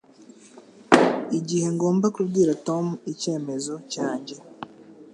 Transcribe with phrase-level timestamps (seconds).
[1.37, 4.35] igihe ngomba kubwira Tom icyemezo cyanjye